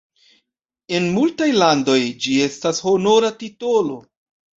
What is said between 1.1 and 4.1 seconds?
multaj landoj, ĝi estas honora titolo.